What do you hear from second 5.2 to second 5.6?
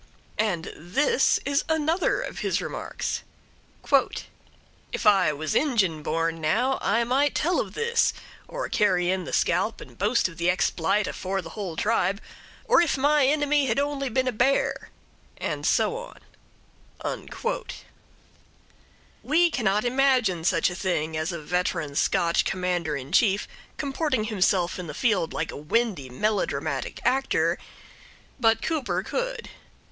was